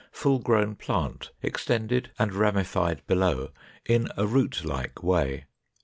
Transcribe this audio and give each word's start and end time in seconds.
Full 0.11 0.39
grown 0.39 0.77
plant, 0.77 1.29
extended 1.43 2.09
and 2.17 2.33
ramified 2.33 3.05
below 3.05 3.51
in 3.85 4.07
a 4.17 4.25
root 4.25 4.65
like 4.65 5.03
way. 5.03 5.45